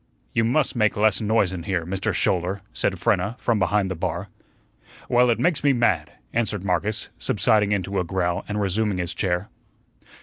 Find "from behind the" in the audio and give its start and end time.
3.37-3.95